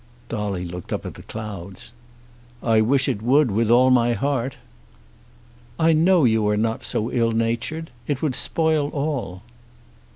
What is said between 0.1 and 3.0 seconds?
Dolly looked up at the clouds. "I